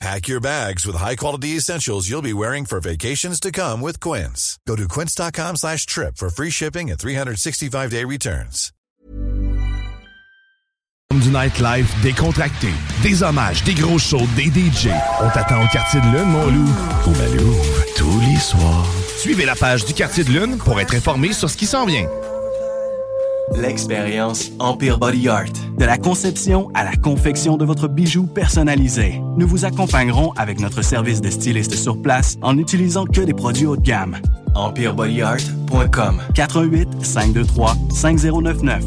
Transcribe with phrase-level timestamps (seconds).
[0.00, 4.58] Pack your bags with high-quality essentials you'll be wearing for vacations to come with Quince.
[4.66, 8.72] Go to quince.com slash trip for free shipping and 365-day returns.
[11.10, 12.68] Du nightlife décontracté,
[13.02, 14.88] des hommages, des gros shows, des DJ.
[15.20, 16.70] On t'attend au Quartier de Lune, mon loup.
[17.06, 17.54] Au Malou,
[17.96, 18.86] tous les soirs.
[19.18, 22.08] Suivez la page du Quartier de Lune pour être informé sur ce qui s'en vient.
[23.56, 25.52] L'expérience Empire Body Art.
[25.76, 29.20] De la conception à la confection de votre bijou personnalisé.
[29.36, 33.66] Nous vous accompagnerons avec notre service de styliste sur place en n'utilisant que des produits
[33.66, 34.16] haut de gamme.
[34.54, 38.84] EmpireBodyArt.com 418 523 5099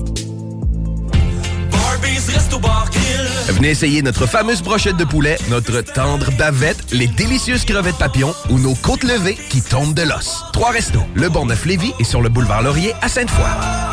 [3.49, 8.57] Venez essayer notre fameuse brochette de poulet, notre tendre bavette, les délicieuses crevettes papillons ou
[8.57, 10.43] nos côtes levées qui tombent de l'os.
[10.53, 13.92] Trois restos, le Bonneuf Lévis et sur le boulevard Laurier à Sainte-Foy.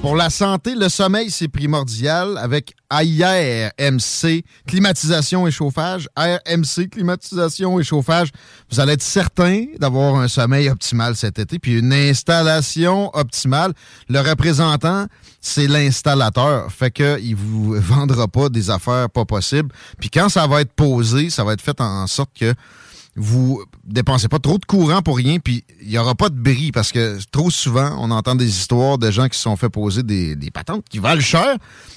[0.00, 6.08] Pour la santé, le sommeil, c'est primordial avec AIRMC, climatisation et chauffage.
[6.16, 8.30] AIRMC, climatisation et chauffage.
[8.70, 13.74] Vous allez être certain d'avoir un sommeil optimal cet été, puis une installation optimale.
[14.08, 15.04] Le représentant,
[15.42, 16.72] c'est l'installateur.
[16.72, 19.68] Fait que il vous vendra pas des affaires pas possibles.
[19.98, 22.54] Puis quand ça va être posé, ça va être fait en sorte que
[23.20, 26.72] vous dépensez pas trop de courant pour rien, puis il n'y aura pas de bris,
[26.72, 30.02] parce que trop souvent, on entend des histoires de gens qui se sont fait poser
[30.02, 31.56] des, des patentes qui valent cher.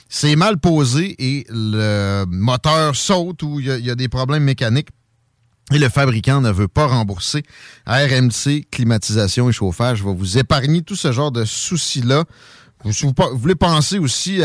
[0.09, 4.89] C'est mal posé et le moteur saute ou il y, a des problèmes mécaniques.
[5.72, 7.44] Et le fabricant ne veut pas rembourser.
[7.88, 12.25] RMC, climatisation et chauffage va vous épargner tout ce genre de soucis-là.
[12.91, 14.41] Si vous, voulez penser aussi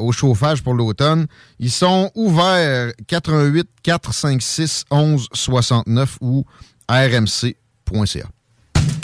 [0.00, 1.26] au chauffage pour l'automne,
[1.58, 6.44] ils sont ouverts 88 456 11 69 ou
[6.88, 8.28] rmc.ca.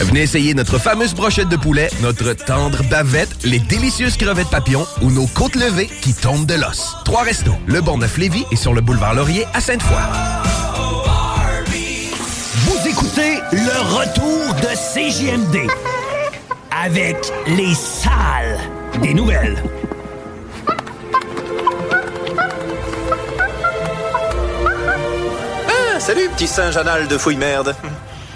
[0.00, 5.10] Venez essayer notre fameuse brochette de poulet, notre tendre bavette, les délicieuses crevettes papillons ou
[5.10, 6.96] nos côtes levées qui tombent de l'os.
[7.04, 10.02] Trois restos, le Bonneuf Lévis et sur le boulevard Laurier à Sainte-Foy.
[12.66, 15.70] Vous écoutez le retour de CJMD
[16.84, 17.16] avec
[17.46, 18.58] les salles
[19.00, 19.62] des nouvelles.
[25.68, 27.74] Ah, salut, petit singe anal de fouille-merde.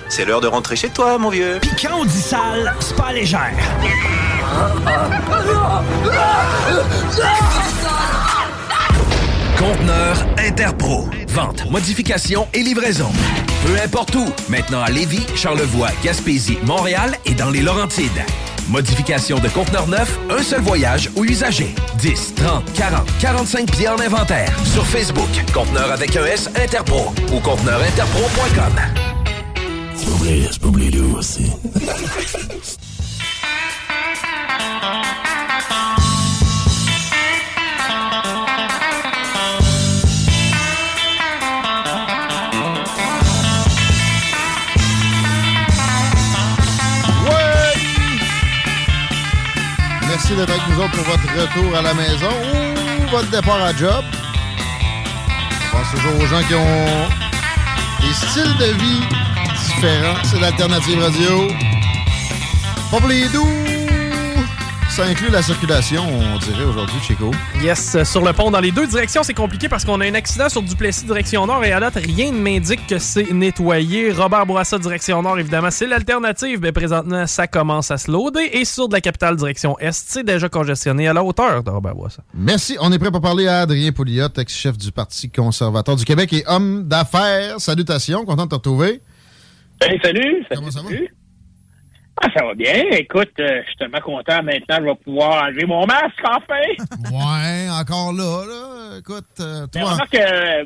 [0.09, 1.59] C'est l'heure de rentrer chez toi, mon vieux.
[1.61, 3.53] Puis quand on dit sale, c'est pas légère.
[9.59, 11.09] Conteneur Interpro.
[11.29, 13.11] Vente, modification et livraison.
[13.67, 14.27] Peu importe où.
[14.49, 18.25] Maintenant à Lévis, Charlevoix, Gaspésie, Montréal et dans les Laurentides.
[18.69, 21.75] Modification de conteneur neuf, un seul voyage ou usager.
[21.99, 24.53] 10, 30, 40, 45 pieds en inventaire.
[24.65, 29.16] Sur Facebook, conteneur avec un S Interpro ou conteneurinterpro.com.
[30.07, 30.67] C'est
[31.19, 31.51] aussi.
[50.09, 52.27] Merci d'être avec nous autres pour votre retour à la maison
[53.01, 54.05] ou votre départ à job.
[55.73, 57.09] On pense toujours aux gens qui ont
[58.01, 59.26] des styles de vie
[59.81, 61.49] C'est l'Alternative Radio.
[62.91, 63.47] Pas pour les doux.
[64.89, 67.31] Ça inclut la circulation, on dirait aujourd'hui, Chico.
[67.61, 70.15] Yes, euh, sur le pont dans les deux directions, c'est compliqué parce qu'on a un
[70.15, 74.11] accident sur Duplessis direction nord et à date, rien ne m'indique que c'est nettoyé.
[74.13, 78.49] Robert Bourassa direction nord, évidemment, c'est l'alternative, mais présentement, ça commence à se loader.
[78.55, 81.95] Et sur de la capitale direction est, c'est déjà congestionné à la hauteur de Robert
[81.95, 82.23] Bourassa.
[82.33, 82.79] Merci.
[82.81, 86.45] On est prêt pour parler à Adrien Pouliot, ex-chef du Parti conservateur du Québec et
[86.47, 87.61] homme d'affaires.
[87.61, 89.03] Salutations, content de te retrouver.
[89.83, 90.45] Hey, salut!
[90.55, 90.89] Comment ça va?
[92.23, 92.83] Ah, ça va bien.
[92.93, 96.65] Écoute, euh, je suis tellement content maintenant, je vais pouvoir enlever mon masque enfin.
[97.13, 98.99] Ouais, encore là, là.
[98.99, 99.99] Écoute, euh, Mais toi.
[100.11, 100.65] que, euh,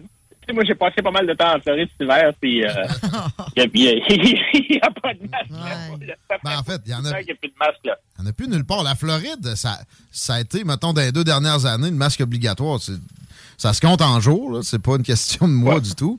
[0.51, 2.69] sais, moi, j'ai passé pas mal de temps en Floride cet hiver, puis euh,
[3.57, 6.07] il n'y a, pas de masque.
[6.07, 6.39] là.
[6.45, 7.21] Ben, en fait, il y en a.
[7.21, 7.97] Il n'y a plus de masque, là.
[8.19, 8.83] Il n'y en a plus nulle part.
[8.83, 9.79] La Floride, ça,
[10.11, 12.79] ça a été, mettons, dans les deux dernières années, le masque obligatoire.
[13.59, 14.61] Ça se compte en jours.
[14.63, 16.19] C'est pas une question de mois du tout.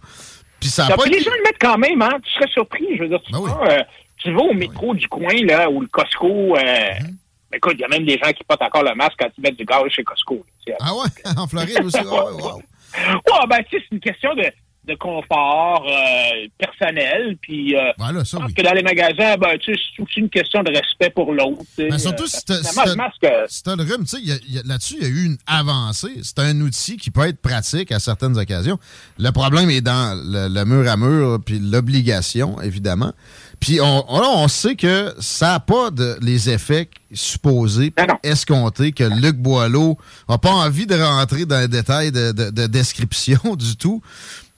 [0.62, 2.18] Puis ça a pas les gens le mettent quand même, hein.
[2.24, 2.86] Tu serais surpris.
[2.96, 3.80] Je veux dire, tu, vas, euh,
[4.18, 6.56] tu vas au métro du coin, là, ou le Costco.
[6.56, 6.62] Euh,
[7.02, 7.18] Mhm.
[7.54, 9.58] Écoute, il y a même des gens qui portent encore le masque quand ils mettent
[9.58, 10.46] du gaz chez Costco.
[10.68, 10.76] là.
[10.80, 11.10] Ah ouais?
[11.38, 11.98] En Floride aussi?
[12.00, 12.56] Ah ouais, wow.
[12.58, 14.44] Ouais, ben, tu sais, c'est une question de,
[14.88, 17.38] de confort euh, personnel.
[17.42, 18.54] Puis, euh, Voilà, ça, je pense oui.
[18.56, 21.62] que dans les magasins, ben, tu sais, c'est aussi une question de respect pour l'autre.
[21.76, 21.88] tu sais.
[21.92, 25.10] Mais surtout, Euh, si t'as si le euh, rhume, tu sais, là-dessus, il y a
[25.10, 26.20] eu une avancée.
[26.24, 28.80] C'est un outil qui peut être pratique à certaines occasions.
[29.20, 33.14] Le problème est dans le, le mur à mur, puis l'obligation, évidemment.
[33.60, 37.94] Puis on, on, on sait que ça n'a pas de, les effets supposés,
[38.24, 39.98] escomptés, que Luc Boileau
[40.28, 44.02] n'a pas envie de rentrer dans les détails de, de- de description du tout.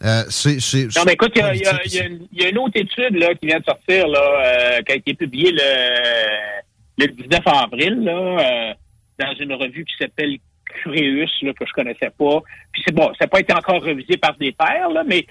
[0.03, 0.23] Euh,
[0.99, 1.53] Non, mais écoute, il y a-
[1.85, 1.97] y,
[2.33, 5.51] y une- autre étude là, qui vient de sortir, là, euh, qui a été publiée
[5.51, 8.73] le, le 19 avril, là, euh,
[9.19, 12.41] dans une revue qui s'appelle Cureus, là, que je connaissais pas.
[12.71, 15.25] Puis c'est bon, ça n'a pas été encore revisé par des pairs, là, mais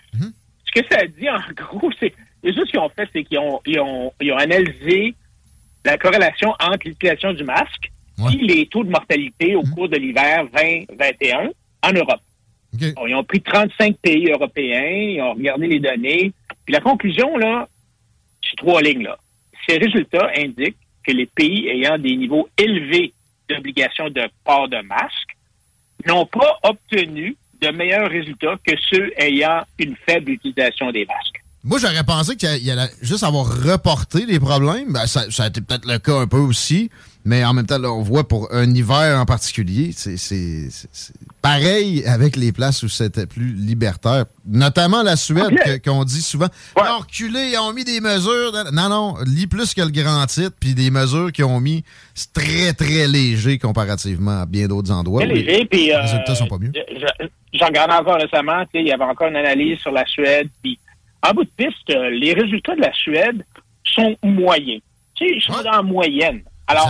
[0.65, 3.61] ce que ça dit, en gros, c'est les autres qui ont fait, c'est qu'ils ont,
[3.67, 5.15] ils ont, ils ont analysé
[5.85, 7.91] la corrélation entre l'utilisation du masque
[8.33, 11.51] et les taux de mortalité au cours de l'hiver 2021
[11.83, 12.21] en Europe.
[12.81, 16.33] Ils ont pris 35 pays européens, ils ont regardé les données.
[16.65, 17.69] Puis la conclusion, là,
[18.43, 19.19] c'est trois lignes, là.
[19.69, 20.77] Ces résultats indiquent
[21.07, 23.13] que les pays ayant des niveaux élevés
[23.49, 25.37] d'obligation de port de masque
[26.07, 31.42] n'ont pas obtenu de meilleurs résultats que ceux ayant une faible utilisation des masques.
[31.65, 34.93] Moi, j'aurais pensé qu'il y allait juste avoir reporté les problèmes.
[34.93, 36.91] Ben, ça, ça a été peut-être le cas un peu aussi.
[37.25, 40.69] Mais en même temps, là, on voit pour un hiver en particulier, c'est
[41.41, 44.25] pareil avec les places où c'était plus libertaire.
[44.45, 46.49] Notamment la Suède, qu'on dit souvent.
[46.77, 48.53] Ils ont reculé, ils ont mis des mesures.
[48.73, 51.85] Non, non, lis plus que le grand titre, puis des mesures qu'ils ont mis,
[52.15, 55.23] c'est très, très léger comparativement à bien d'autres endroits.
[55.25, 56.73] Très léger, puis, les euh, résultats sont pas mieux.
[56.75, 60.05] je- J'en regardais encore récemment, tu sais, il y avait encore une analyse sur la
[60.07, 60.79] Suède, puis
[61.23, 63.45] en bout de piste, euh, les résultats de la Suède
[63.85, 64.81] sont moyens.
[65.15, 66.43] Tu sais, ils sont la moyenne.
[66.67, 66.87] Alors,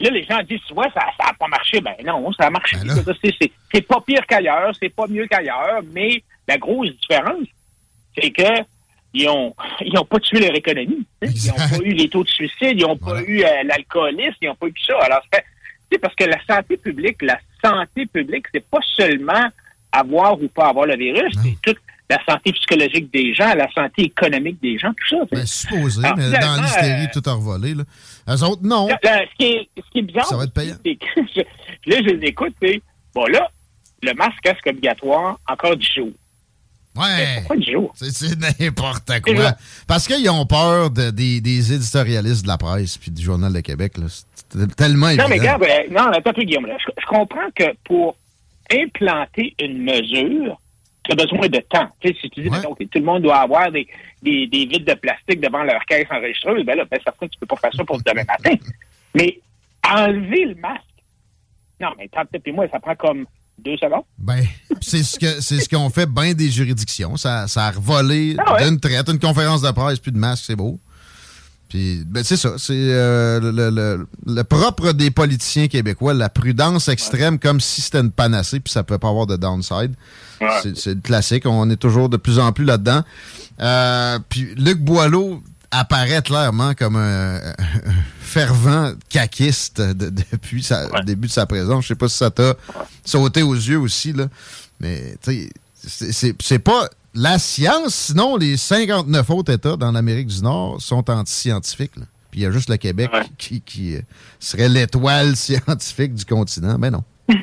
[0.00, 1.80] là, les gens disent, ouais, ça n'a pas marché.
[1.80, 2.76] Ben non, ça a marché.
[3.22, 3.34] C'est-
[3.72, 7.46] c'est- pas pire qu'ailleurs, c'est pas mieux qu'ailleurs, mais la grosse différence,
[8.16, 8.62] c'est que
[9.12, 11.06] ils ont, ils ont pas tué leur économie.
[11.22, 14.48] Ils n'ont pas eu les taux de suicide, ils n'ont pas eu euh, l'alcoolisme, ils
[14.48, 14.98] n'ont pas eu tout ça.
[15.02, 15.22] Alors,
[15.90, 19.46] c'est parce que la santé publique, la santé publique, c'est pas seulement
[19.92, 21.78] avoir ou pas avoir le virus, c'est toute
[22.08, 25.24] la santé psychologique des gens, la santé économique des gens, tout ça.
[25.30, 27.74] Ben, supposé, Alors, mais dans l'hystérie, euh, tout a revolé.
[27.74, 27.82] Là.
[28.28, 28.86] Eux autres, non.
[28.88, 30.76] Là, là, ce, qui est, ce qui est bizarre, Ça va être payant.
[30.84, 32.80] c'est que je- là, je les écoute, c'est
[33.14, 33.50] bon, là,
[34.02, 36.10] le masque casque obligatoire, encore 10 jours.
[36.96, 37.36] Ouais.
[37.38, 37.92] Pourquoi 10 jours?
[37.96, 39.52] C'est- n'importe quoi.
[39.88, 43.60] Parce qu'ils ont peur de- des, des éditorialistes de la presse puis du Journal de
[43.60, 43.98] Québec.
[43.98, 44.04] là.
[44.08, 45.24] C'est tellement évident.
[45.24, 46.66] Non, mais regarde, euh, non, attends un peu, Guillaume.
[46.66, 46.76] là.
[46.78, 48.16] Je, je comprends que pour
[48.72, 50.58] implanter une mesure,
[51.06, 51.88] tu as besoin de temps.
[52.00, 53.86] Tu sais, si tu dis, que tout le monde doit avoir des,
[54.22, 57.46] des, des vides de plastique devant leur caisse enregistreuse, ben là, ben, certain, tu peux
[57.46, 58.54] pas faire ça pour demain matin.
[59.14, 59.40] Mais
[59.88, 60.82] enlever le masque,
[61.80, 63.26] non, mais tant puis moi, ça prend comme
[63.58, 64.04] deux secondes.
[64.18, 64.42] Ben,
[64.80, 67.16] c'est ce que c'est ce qu'ont fait bien des juridictions.
[67.16, 68.64] Ça, ça a revolé Ah ouais?
[68.68, 70.78] d'une traite, une conférence de presse, puis de masque, c'est beau.
[71.68, 72.54] Puis, ben, c'est ça.
[72.58, 78.00] C'est euh, le, le- le- propre des politiciens québécois, la prudence extrême, comme si c'était
[78.00, 79.94] une panacée, puis ça peut pas avoir de downside.
[80.40, 80.48] Ouais.
[80.76, 81.44] C'est- le classique.
[81.46, 83.02] On est toujours de plus en plus là-dedans.
[83.60, 85.42] Euh, puis, Luc Boileau
[85.72, 87.54] apparaît clairement comme un, un
[88.20, 91.82] fervent caquiste de- depuis sa- le début de sa présence.
[91.84, 92.54] Je sais pas si ça t'a
[93.04, 94.28] sauté aux yeux aussi, là.
[94.78, 95.50] Mais, tu
[95.84, 101.08] sais, c'est pas la science, sinon les 59 autres États dans l'Amérique du Nord sont
[101.10, 101.94] anti-scientifiques.
[102.30, 104.00] Puis il y a juste le Québec qui, qui, euh,
[104.38, 106.76] serait l'étoile scientifique du continent.
[106.78, 107.02] Mais non.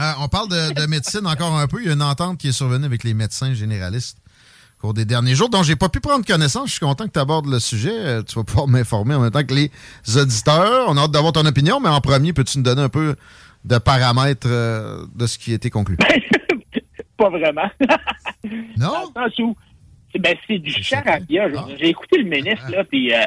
[0.00, 1.82] Euh, on parle de, de médecine encore un peu.
[1.82, 4.16] Il y a une entente qui est survenue avec les médecins généralistes
[4.78, 6.68] au cours des derniers jours, dont j'ai pas pu prendre connaissance.
[6.68, 7.92] Je suis content que tu abordes le sujet.
[7.92, 9.70] Euh, Tu vas pouvoir m'informer en même temps que les
[10.16, 10.86] auditeurs.
[10.88, 13.16] On a hâte d'avoir ton opinion, mais en premier, peux-tu nous donner un peu
[13.66, 15.98] de paramètres euh, de ce qui a été conclu?
[17.16, 17.70] Pas vraiment.
[18.76, 19.10] non?
[19.14, 19.56] Dans le sens où,
[20.12, 21.48] c'est ben, c'est du charabia.
[21.48, 23.22] Je- J'ai écouté le ministre, là, puis euh,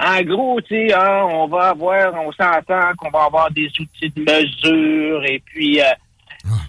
[0.00, 4.10] en gros, tu sais, hein, on va avoir, on s'entend qu'on va avoir des outils
[4.14, 5.84] de mesure, et puis, euh,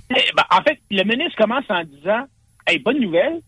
[0.10, 2.26] eh, ben, en fait, le ministre commence en disant,
[2.68, 3.40] hey, bonne nouvelle,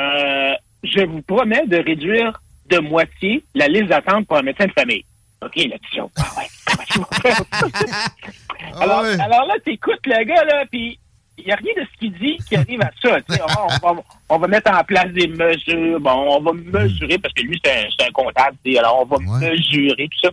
[0.00, 4.72] euh, je vous promets de réduire de moitié la liste d'attente pour un médecin de
[4.72, 5.04] famille.
[5.42, 6.04] OK, là, tu ah
[6.36, 7.44] ouais, comment tu vas faire?
[8.80, 10.98] alors, alors là, t'écoutes le gars, là, puis
[11.40, 13.18] il n'y a rien de ce qu'il dit qui arrive à ça.
[13.82, 16.00] on, va, on va mettre en place des mesures.
[16.00, 18.56] Bon, on va mesurer, parce que lui, c'est un, c'est un comptable.
[18.78, 20.30] Alors, on va mesurer tout ça.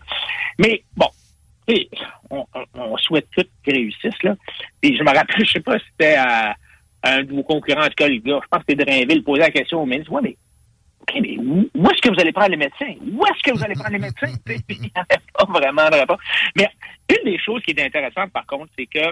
[0.59, 1.07] Mais bon,
[2.29, 4.23] on, souhaite tous qu'ils réussissent.
[4.23, 4.35] Là.
[4.81, 6.55] Puis je me rappelle, je sais pas si c'était à,
[7.03, 9.23] à un de vos concurrents, en tout cas, le gars, je pense que c'était Drainville,
[9.23, 10.11] posait la question au ministre.
[10.11, 10.37] Ouais, mais
[11.01, 12.93] OK, mais où, est-ce que vous allez prendre les médecins?
[13.11, 14.33] Où est-ce que vous allez prendre les médecins?
[14.69, 16.19] Il n'y avait pas vraiment de réponse.
[16.55, 16.69] Mais
[17.09, 19.07] une des choses qui est intéressante, par contre, c'est que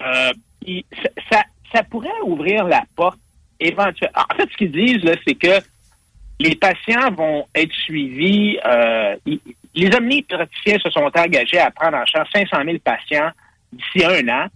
[0.00, 0.32] euh,
[1.02, 1.42] ça, ça,
[1.72, 3.18] ça pourrait ouvrir la porte
[3.60, 4.22] éventuellement.
[4.30, 5.60] En fait, ce qu'ils disent, là, c'est que
[6.40, 8.58] les patients vont être suivis.
[8.66, 9.40] euh, ils-
[9.76, 13.30] les omnipraticiens se sont engagés à prendre en charge 500 000 patients
[13.72, 14.46] d'ici un an.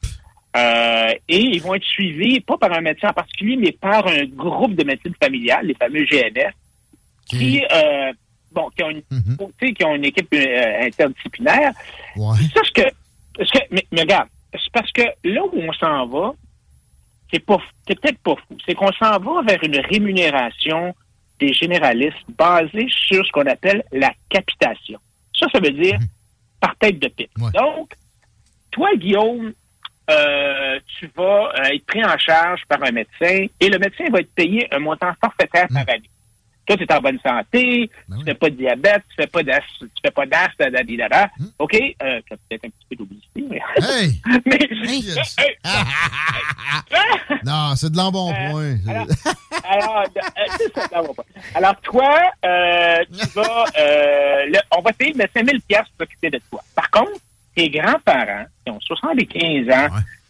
[0.56, 4.24] Euh, et ils vont être suivis, pas par un médecin en particulier, mais par un
[4.26, 6.52] groupe de médecine familiale, les fameux GNF,
[7.26, 8.12] qui, euh,
[8.52, 9.02] bon, qui ont une,
[9.60, 11.72] sais, qui ont une équipe euh, interdisciplinaire.
[12.54, 12.88] Ça, ce que,
[13.44, 16.32] ce que, mais, mais regarde, c'est parce que là où on s'en va,
[17.32, 18.56] c'est pas, c'est peut-être pas fou.
[18.64, 20.94] C'est qu'on s'en va vers une rémunération
[21.38, 24.98] des généralistes basée sur ce qu'on appelle la capitation.
[25.38, 25.98] Ça, ça veut dire
[26.60, 27.30] par tête de pipe.
[27.54, 27.94] Donc,
[28.70, 29.52] toi, Guillaume,
[30.10, 34.28] euh, tu vas être pris en charge par un médecin et le médecin va te
[34.34, 36.10] payer un montant forfaitaire par année.
[36.68, 39.60] Toi, tu es en bonne santé, tu fais pas de diabète, tu fais pas d'as,
[39.80, 41.28] tu fais pas d'as, da, da, da, da.
[41.58, 41.75] OK?
[41.75, 43.60] Euh, tu as peut-être un petit peu d'obésité, mais...
[44.44, 44.58] mais...
[47.44, 48.76] Non, c'est de l'embonpoint.
[48.87, 49.06] Alors,
[50.04, 51.25] euh, ça, pas.
[51.54, 56.06] Alors, toi, euh, tu vas, euh, le- on va payer le médecin 1000 pièces pour
[56.06, 56.60] s'occuper de toi.
[56.75, 57.12] Par contre,
[57.56, 59.88] tes grands-parents qui ont 75 ans,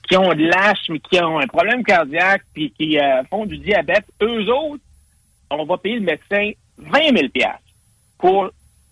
[0.09, 4.05] qui ont de l'asthme, qui ont un problème cardiaque, puis qui euh, font du diabète,
[4.23, 4.83] eux autres,
[5.51, 7.51] on va payer le médecin 20 000 pièces
[8.19, 8.51] pour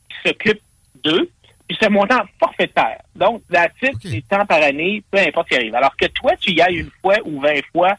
[0.09, 0.61] qu'il s'occupe
[1.03, 1.31] d'eux,
[1.69, 3.03] puis c'est un montant forfaitaire.
[3.15, 5.75] Donc, la titre, c'est temps par année, peu importe ce qui arrive.
[5.75, 7.97] Alors que toi, tu y ailles une fois ou 20 fois,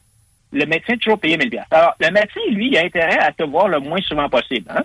[0.53, 1.65] le médecin est toujours payé 1000 pièces.
[1.71, 4.69] Alors, le médecin, lui, il a intérêt à te voir le moins souvent possible.
[4.69, 4.83] Hein?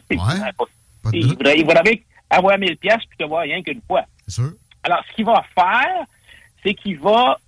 [1.13, 4.05] Il, voudrait, il voudrait avoir 1000 pièces puis te voir rien qu'une fois.
[4.83, 6.05] Alors, ce qu'il va faire,
[6.65, 7.39] c'est qu'il va,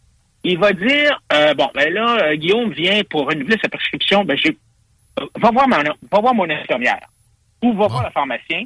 [0.44, 4.36] il va dire, euh, bon, ben là, euh, Guillaume vient pour renouveler sa prescription, ben,
[4.36, 4.56] j'ai,
[5.36, 5.76] va voir mon,
[6.10, 7.08] va voir mon infirmière
[7.62, 8.64] ou va voir le pharmacien.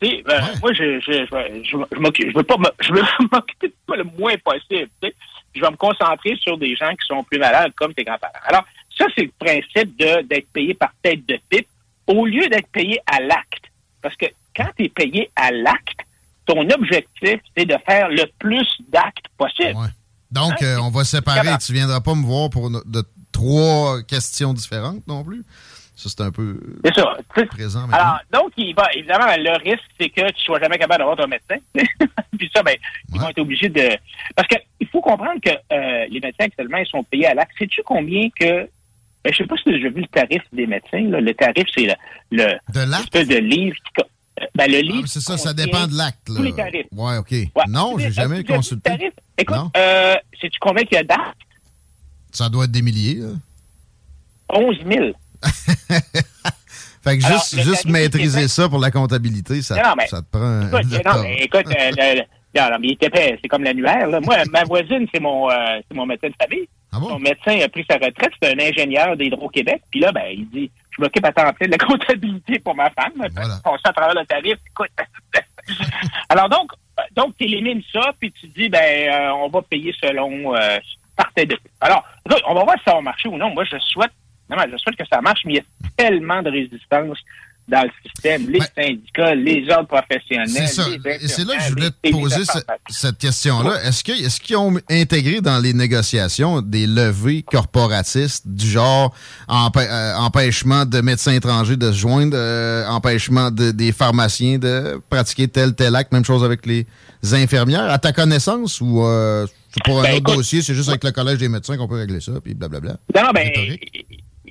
[0.00, 2.56] Tu sais, euh, moi, je, je, je, je, je veux pas,
[3.32, 4.90] m'occuper de toi le moins possible.
[5.54, 8.32] Je vais me concentrer sur des gens qui sont plus malades comme tes grands-parents.
[8.44, 8.64] Alors,
[8.98, 11.68] ça, c'est le principe de d'être payé par tête de pipe
[12.06, 13.64] au lieu d'être payé à l'acte.
[14.02, 16.00] Parce que quand tu es payé à l'acte,
[16.44, 19.74] ton objectif, c'est de faire le plus d'actes possible.
[20.30, 21.56] Donc, euh, on va séparer.
[21.58, 23.02] Tu viendras pas me voir pour de
[23.32, 25.44] trois questions différentes non plus.
[25.98, 27.16] Ça, c'est un peu C'est ça.
[27.34, 27.46] tu sais.
[27.46, 27.88] présent.
[27.90, 31.26] Alors, donc, il va, évidemment, le risque, c'est que tu sois jamais capable d'avoir ton
[31.26, 31.56] médecin.
[32.38, 32.76] Puis ça, ben,
[33.14, 33.88] ils vont être obligés de...
[34.34, 37.52] Parce que il faut comprendre que euh, les médecins, actuellement, ils sont payés à l'acte.
[37.58, 38.68] Sais-tu combien que...
[39.24, 41.00] Ben, je sais pas si tu as déjà vu le tarif des médecins.
[41.08, 41.18] là.
[41.20, 41.94] Le tarif, c'est le,
[42.30, 44.02] le De l'espèce de livre qui...
[44.42, 45.00] euh, Ben, le livre...
[45.04, 46.26] Ah, c'est ça, ça dépend de l'acte.
[46.26, 46.86] Tous les tarifs.
[46.92, 47.30] Ouais, OK.
[47.32, 47.48] Ouais.
[47.68, 48.90] Non, j'ai jamais consulté.
[48.90, 49.12] tarif?
[49.38, 51.38] Écoute, euh, sais-tu combien qu'il y a d'actes?
[52.32, 53.14] Ça doit être des milliers.
[53.14, 53.28] là.
[54.50, 55.06] 11 000.
[57.04, 60.26] Fait que Alors, juste, juste maîtriser ça pour la comptabilité, ça, Non, mais- ça te
[60.30, 60.62] prend.
[60.62, 62.22] Écoute, non, mais écoute, euh, le,
[62.80, 64.08] mais il était épais, c'est comme l'annuaire.
[64.22, 66.68] Moi, ma voisine, c'est mon, euh, mon médecin de famille.
[66.92, 69.82] Mon médecin a pris sa retraite, c'est un ingénieur d'Hydro-Québec.
[69.90, 72.90] Puis là, ben, il dit, je m'occupe à temps plein de la comptabilité pour ma
[72.90, 73.12] femme.
[73.16, 73.60] Voilà.
[73.66, 74.56] On à travers le tarif.
[74.70, 74.90] Écoute.
[76.28, 76.70] Alors donc,
[77.14, 78.78] donc tu élimines ça, puis tu dis, ben,
[79.12, 80.78] euh, on va payer selon euh,
[81.16, 83.50] par tête de Alors, écoute, on va voir si ça va marcher ou non.
[83.50, 84.12] Moi, je souhaite,
[84.50, 85.62] non, je souhaite que ça marche, mais il y a
[85.96, 87.18] tellement de résistance
[87.68, 90.48] dans le système, les syndicats, les ordres professionnels.
[90.48, 90.86] C'est ça.
[91.20, 93.82] Et c'est là que je voulais te poser ce- cette question-là.
[93.82, 94.04] Est-ce
[94.40, 99.12] qu'ils ont intégré dans les négociations des levées corporatistes du genre
[99.48, 105.00] empê- euh, empêchement de médecins étrangers de se joindre, euh, empêchement de- des pharmaciens de
[105.10, 106.86] pratiquer tel tel acte, même chose avec les
[107.32, 109.44] infirmières, à ta connaissance ou euh,
[109.84, 111.96] pour un Ben, autre écoute, dossier, c'est juste avec le collège des médecins qu'on peut
[111.96, 112.96] régler ça, puis blablabla.
[113.12, 113.50] Non, ben,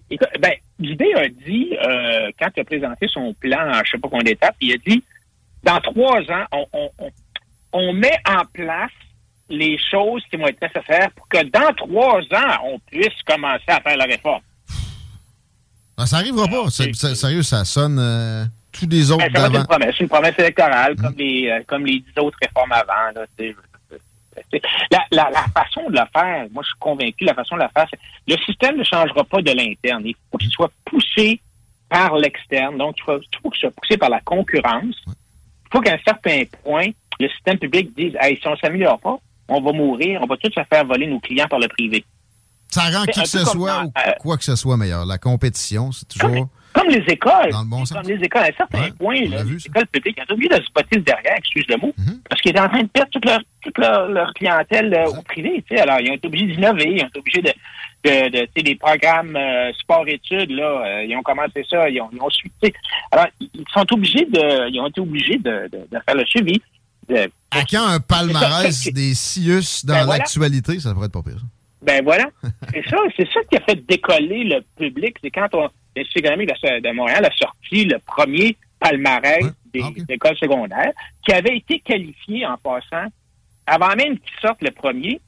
[0.10, 4.08] écoute, ben, l'idée a dit, euh, quand il a présenté son plan, je sais pas
[4.10, 5.04] combien d'étapes, il a dit,
[5.64, 7.12] dans trois ans, on, on, on,
[7.74, 8.92] on met en place
[9.50, 13.80] les choses qui vont être nécessaires pour que dans trois ans, on puisse commencer à
[13.82, 14.42] faire la réforme.
[15.98, 16.70] Ah, ça arrivera pas.
[16.70, 19.60] C'est- c'est- Sérieux, ça sonne euh, tous les autres Ben, être d'avant.
[19.60, 23.12] une promesse, une promesse électorale, comme les euh, comme les dix autres réformes avant.
[23.16, 23.26] Là.
[23.40, 23.56] C'est-
[24.92, 27.68] la, la, la façon de le faire, moi je suis convaincu, la façon de le
[27.74, 30.04] faire, c'est le système ne changera pas de l'interne.
[30.06, 31.40] Il faut qu'il soit poussé
[31.90, 32.78] par l'externe.
[32.78, 34.96] Donc, il faut, faut qu'il soit poussé par la concurrence.
[35.08, 35.14] Il
[35.72, 36.88] faut qu'à un certain point,
[37.20, 40.38] le système public dise Hey, si on ne s'améliore pas, on va mourir, on va
[40.38, 42.04] tous se faire voler nos clients par le privé.
[42.70, 45.06] Ça rend qui que ce soit dans, ou euh, quoi que ce soit meilleur.
[45.06, 46.50] La compétition, c'est toujours.
[46.76, 47.52] Comme les écoles.
[47.52, 47.98] Dans le bon sens.
[47.98, 50.56] Comme les écoles, à un certain point, là, les écoles publiques, ils ont oublié de
[50.64, 51.94] se botter derrière, excuse le mot,
[52.30, 55.22] parce qu'ils étaient en train de perdre toute leur, toute leur, leur clientèle euh, au
[55.22, 55.64] privé.
[55.80, 59.72] Alors, ils ont été obligés d'innover, ils ont été obligés de, de, des programmes euh,
[59.80, 62.54] sport-études, là, euh, ils ont commencé ça, ils ont, ils ont suivi.
[63.12, 66.62] Alors, ils sont obligés de, ils ont été obligés de, de, de faire le suivi.
[67.08, 70.18] De, À quand un palmarès des CIUS dans Ben voilà.
[70.20, 71.40] l'actualité, ça pourrait être pas pire.
[71.40, 71.46] ça.
[71.86, 72.26] Ben voilà.
[72.74, 75.18] C'est ça, c'est ça qui a fait décoller le public.
[75.24, 80.92] C'est quand on, l'Institut économique de, Montréal a sorti le premier palmarès des écoles secondaires,
[81.26, 83.08] qui avait été qualifié en passant,
[83.66, 85.20] avant même qu'il sorte le premier,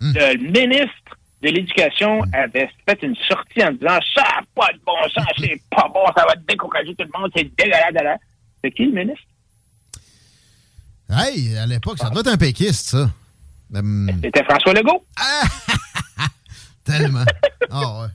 [0.00, 4.92] le ministre de l'Éducation avait fait une sortie en disant ça n'a pas de bon
[5.14, 8.18] sens, c'est pas bon, ça va décourager tout le monde, c'est dégueulasse.
[8.62, 9.24] C'est qui le ministre?
[11.10, 13.10] Hey, à l'époque, ça doit être un péquiste, ça.
[13.80, 15.04] Hum, C'était François Legault.
[16.84, 17.24] tellement.
[17.70, 18.08] Ah ouais.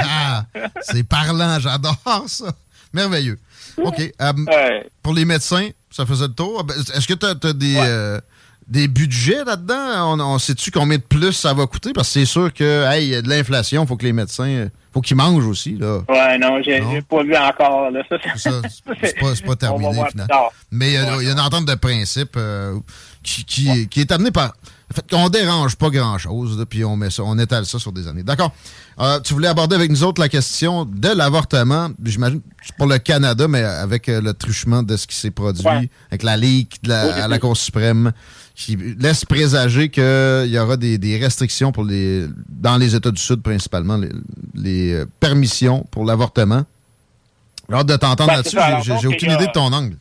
[0.00, 0.44] Ah,
[0.82, 2.52] c'est parlant, j'adore ça.
[2.92, 3.38] Merveilleux.
[3.78, 4.00] OK.
[4.20, 6.64] euh, Pour les médecins, ça faisait le tour.
[6.64, 8.20] Ben, Est-ce que tu as, des, euh,
[8.66, 10.14] des budgets là-dedans?
[10.14, 11.92] On, on sait-tu combien de plus ça va coûter?
[11.92, 14.12] Parce que c'est sûr que, hey, il y a de l'inflation, il faut que les
[14.12, 16.00] médecins, euh, faut qu'ils mangent aussi, là.
[16.08, 17.90] Ouais, non, j'ai pas vu encore.
[17.90, 18.02] Là.
[18.08, 18.16] Ça,
[19.00, 20.50] C'est pas, pas terminé, finalement.
[20.70, 22.78] Mais il y, a- une entente de principe euh,
[23.22, 24.54] qui, qui- qui est amenée par.
[24.90, 28.08] En fait, qu'on dérange pas grand-chose, puis on met ça, on étale ça sur des
[28.08, 28.22] années.
[28.22, 28.52] D'accord?
[28.98, 31.90] Euh, tu voulais aborder avec nous autres la question de l'avortement.
[32.02, 32.40] J'imagine
[32.78, 35.90] pour le Canada, mais avec euh, le truchement de ce qui s'est produit, Ouais.
[36.10, 38.12] avec la Ligue de la- Oui, à la Cour suprême,
[38.54, 40.02] qui laisse présager qu'il
[40.50, 44.08] y aura des, des restrictions pour les dans les États du Sud, principalement, les,
[44.54, 46.64] les, euh, permissions pour l'avortement.
[47.68, 48.56] J'ai hâte de t'entendre Ben, là-dessus.
[49.02, 49.96] J'ai- aucune idée de ton angle.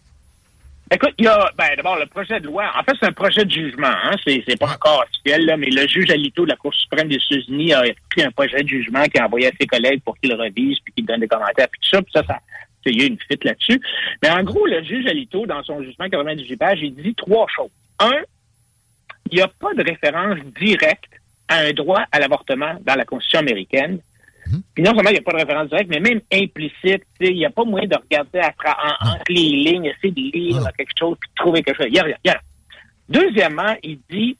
[0.89, 3.43] Écoute, il y a, ben, d'abord, le projet de loi, en fait, c'est un projet
[3.43, 6.55] de jugement, hein, c'est, c'est pas encore officiel, là, mais le juge Alito de la
[6.55, 9.67] Cour suprême des États-Unis a pris un projet de jugement qu'il a envoyé à ses
[9.67, 12.23] collègues pour qu'ils le revisent, puis qu'ils donnent des commentaires, puis tout ça, puis ça,
[12.25, 12.39] ça,
[12.85, 13.81] il y a eu une fuite là-dessus.
[14.23, 17.69] Mais en gros, le juge Alito, dans son jugement 98 pages, il dit trois choses.
[17.99, 18.21] Un,
[19.29, 21.11] il n'y a pas de référence directe
[21.49, 23.99] à un droit à l'avortement dans la Constitution américaine.
[24.73, 27.31] Puis non seulement il n'y a pas de référence directe, mais même implicite, tu sais,
[27.31, 30.63] il n'y a pas moyen de regarder à en- entre les lignes, essayer de lire
[30.77, 31.87] quelque chose, puis de trouver quelque chose.
[31.89, 32.15] Il y a rien.
[32.23, 32.41] il y a rien.
[33.09, 34.37] Deuxièmement, il dit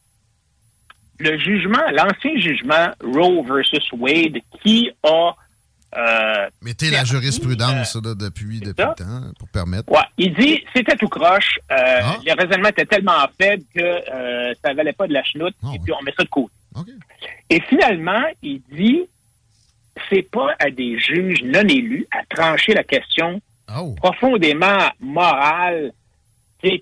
[1.20, 5.32] le jugement, l'ancien jugement Roe versus Wade, qui a
[5.98, 9.90] euh, Mettez la jurisprudence là, depuis, depuis le temps pour permettre.
[9.90, 11.58] Ouais, il dit c'était tout croche.
[11.72, 11.76] Euh,
[12.26, 15.94] Le raisonnement était tellement faible que euh, ça valait pas de la chenoute, et puis
[15.98, 16.52] on met ça de côté.
[17.50, 19.04] Et finalement, il dit
[20.10, 23.42] c'est pas à des juges non élus à trancher la question
[23.98, 25.92] profondément morale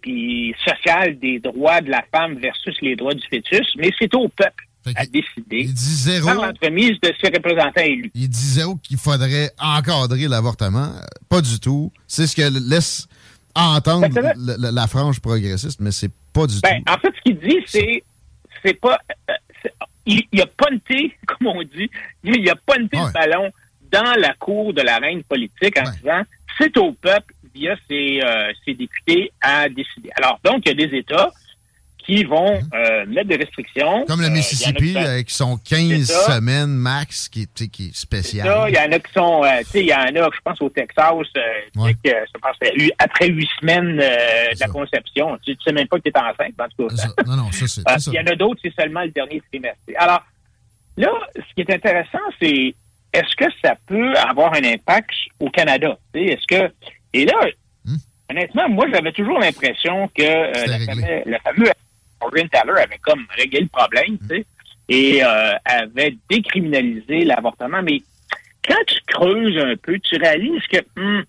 [0.01, 4.27] puis sociale des droits de la femme versus les droits du fœtus, mais c'est au
[4.29, 4.63] peuple
[4.95, 6.27] à décider Il dit zéro.
[6.27, 8.11] par l'entremise de ses représentants élus.
[8.13, 10.91] Il dit zéro qu'il faudrait encadrer l'avortement.
[11.27, 11.91] Pas du tout.
[12.07, 13.07] C'est ce que laisse
[13.55, 14.07] entendre
[14.71, 18.03] la frange progressiste, mais c'est pas du Ben, en fait, ce qu'il dit, c'est
[18.63, 18.97] c'est pas.
[19.29, 19.33] euh,
[20.05, 21.89] il, il a punté, comme on dit,
[22.23, 23.51] il a punté le ballon
[23.91, 26.23] dans la cour de la reine politique en disant
[26.57, 30.09] c'est au peuple, via ses, euh, ses députés, à décider.
[30.17, 31.31] Alors, donc, il y a des États
[32.05, 34.05] qui vont euh, mettre des restrictions.
[34.05, 36.35] Comme le Euh, Mississippi, euh, qui sont 15 C'est ça.
[36.35, 38.47] semaines max, qui, qui est spécial.
[38.69, 40.61] il y en a qui sont, euh, tu sais, il y en a, je pense,
[40.61, 42.55] au Texas, que, je pense,
[42.99, 46.53] après huit semaines de la conception, tu, tu sais même pas que tu es enceinte,
[46.59, 47.23] en tout cas.
[47.25, 48.11] Non, non, ça, c'est.
[48.11, 49.79] Il y en a d'autres, c'est seulement le dernier trimestre.
[49.97, 50.21] Alors,
[50.97, 52.75] là, ce qui est intéressant, c'est
[53.13, 55.97] est-ce que ça peut avoir un impact au Canada?
[56.13, 56.71] Est-ce que.
[57.13, 57.33] Et là,
[58.29, 61.69] honnêtement, moi, j'avais toujours l'impression que le, fameux, le fameux
[62.25, 64.45] Morgan Taylor avait comme réglé le problème, tu sais,
[64.89, 67.81] et euh, avait décriminalisé l'avortement.
[67.83, 68.01] Mais
[68.67, 71.23] quand tu creuses un peu, tu réalises que hum,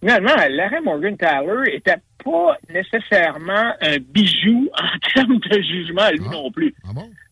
[0.00, 6.50] finalement, l'arrêt Morgan Taylor était pas nécessairement un bijou en termes de jugement, lui non
[6.50, 6.74] plus.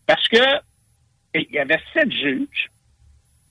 [0.06, 0.38] Parce que
[1.34, 2.70] il y avait sept juges.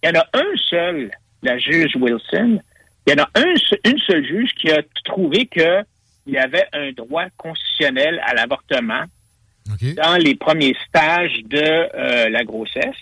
[0.04, 1.12] Il y en a un seul,
[1.44, 2.60] la juge Wilson.
[3.08, 3.54] Il y en a un,
[3.86, 5.86] une seule juge qui a trouvé qu'il
[6.26, 9.06] y avait un droit constitutionnel à l'avortement
[9.96, 12.96] dans les premiers stages de euh, la grossesse.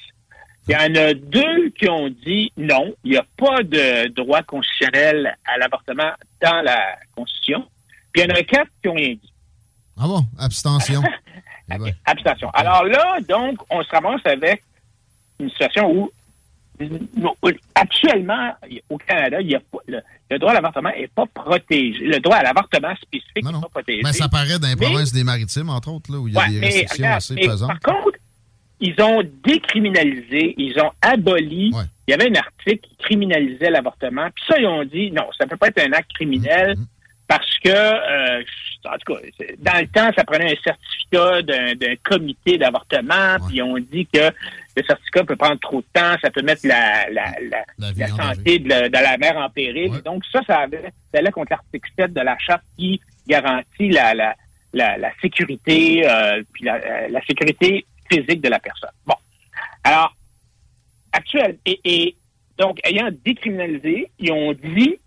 [0.67, 4.43] Il y en a deux qui ont dit non, il n'y a pas de droit
[4.43, 7.67] constitutionnel à l'avortement dans la Constitution.
[8.13, 9.33] Puis il y en a quatre qui ont rien dit.
[9.97, 10.25] Ah bon?
[10.39, 11.01] Abstention.
[11.73, 11.93] Eh ben.
[12.05, 12.49] Abstention.
[12.49, 14.61] Alors là, donc, on se ramasse avec
[15.39, 16.11] une situation où,
[17.75, 18.51] actuellement,
[18.89, 19.99] au Canada, il y a pas, le,
[20.31, 21.99] le droit à l'avortement n'est pas protégé.
[22.05, 24.01] Le droit à l'avortement spécifique n'est pas protégé.
[24.03, 26.37] Ben, ça paraît dans les Mais- provinces des maritimes, entre autres, là, où il y
[26.37, 27.69] a Ouais, des mais restrictions regarde, assez mais pesantes.
[27.81, 28.17] Par contre,
[28.79, 31.71] ils ont décriminalisé, ils ont aboli.
[32.07, 34.27] Il y avait un article qui criminalisait l'avortement.
[34.35, 36.85] Puis ça, ils ont dit non, ça ne peut pas être un acte criminel Mm-hmm.
[37.27, 38.43] parce que, euh,
[38.85, 39.19] en tout cas,
[39.59, 43.37] dans le temps, ça prenait un certificat d'un d'un comité d'avortement.
[43.47, 44.29] Puis ils ont dit que
[44.75, 48.59] le certificat peut prendre trop de temps, ça peut mettre la, la, la, la santé
[48.59, 49.91] de la, de la mère en péril.
[50.03, 54.13] Donc ça, ça, avait, ça allait contre l'article 7 de la charte qui garantit la,
[54.13, 54.35] la,
[54.73, 58.89] la, la sécurité, euh, puis la, euh, la sécurité physique de la personne.
[59.05, 59.15] Bon.
[59.83, 60.15] Alors,
[61.11, 62.15] actuel, et, et
[62.57, 64.97] donc, ayant décriminalisé, ils ont dit,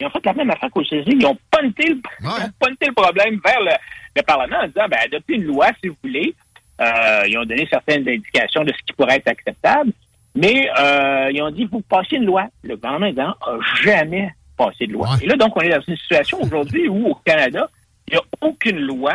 [0.00, 2.86] ils ont fait la même affaire qu'au CESI, ils ont punté le, ils ont punté
[2.86, 3.72] le problème vers le,
[4.14, 6.34] le Parlement en disant, ben, adoptez une loi si vous voulez.
[6.80, 9.92] Euh, ils ont donné certaines indications de ce qui pourrait être acceptable,
[10.34, 12.46] mais euh, ils ont dit, vous passez une loi.
[12.62, 13.36] Le gouvernement n'a
[13.82, 15.16] jamais passé de loi.
[15.22, 17.68] Et là, donc, on est dans une situation aujourd'hui où, au Canada,
[18.08, 19.14] il n'y a aucune loi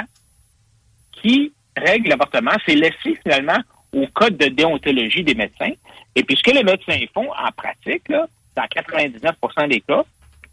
[1.11, 2.51] qui règle l'avortement.
[2.65, 3.59] C'est laissé finalement
[3.93, 5.71] au code de déontologie des médecins.
[6.15, 10.03] Et puis, ce que les médecins font en pratique, là, dans 99% des cas,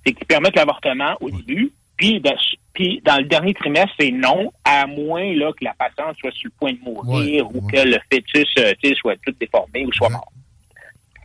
[0.05, 2.31] c'est qu'ils permettent l'avortement au début, puis, de-
[2.73, 6.47] puis dans le dernier trimestre, c'est non, à moins là, que la patiente soit sur
[6.49, 10.33] le point de mourir ou que le fœtus euh, soit tout déformé ou soit mort.